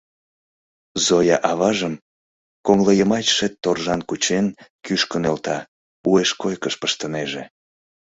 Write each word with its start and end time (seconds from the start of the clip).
Зоя 1.05 1.37
аважым, 1.51 1.93
коҥылайымачше 2.65 3.47
торжан 3.63 4.01
кучен, 4.09 4.45
кӱшкӧ 4.85 5.17
нӧлта, 5.23 5.57
уэш 6.11 6.29
койкыш 6.41 6.73
пыштынеже. 6.81 7.43